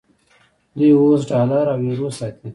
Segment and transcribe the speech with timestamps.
[0.77, 2.47] دوی اوس ډالر او یورو ساتي.